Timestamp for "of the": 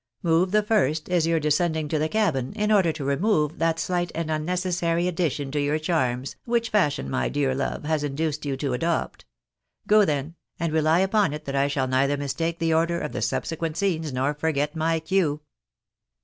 12.99-13.21